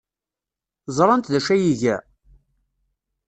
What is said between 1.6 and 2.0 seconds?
iga?